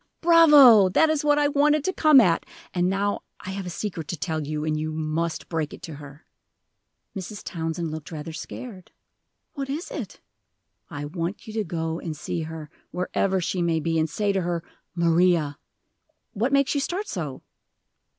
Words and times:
"Bravo! 0.21 0.89
that 0.89 1.11
is 1.11 1.23
what 1.23 1.37
I 1.37 1.47
wanted 1.47 1.83
to 1.83 1.93
come 1.93 2.19
at. 2.19 2.43
And 2.73 2.89
now 2.89 3.21
I 3.39 3.51
have 3.51 3.67
a 3.67 3.69
secret 3.69 4.07
to 4.07 4.17
tell 4.17 4.41
you, 4.47 4.65
and 4.65 4.75
you 4.75 4.91
must 4.91 5.47
break 5.47 5.75
it 5.75 5.83
to 5.83 5.93
her." 6.01 6.25
Mrs. 7.15 7.43
Townsend 7.45 7.91
looked 7.91 8.11
rather 8.11 8.33
scared. 8.33 8.89
"What 9.53 9.69
is 9.69 9.91
it?" 9.91 10.19
"I 10.89 11.05
want 11.05 11.45
you 11.45 11.53
to 11.53 11.63
go 11.63 11.99
and 11.99 12.17
see 12.17 12.41
her, 12.41 12.71
wherever 12.89 13.39
she 13.39 13.61
may 13.61 13.79
be, 13.79 13.99
and 13.99 14.09
say 14.09 14.31
to 14.33 14.41
her, 14.41 14.63
'Maria,' 14.95 15.59
what 16.33 16.51
makes 16.51 16.73
you 16.73 16.81
start 16.81 17.07
so?" 17.07 17.43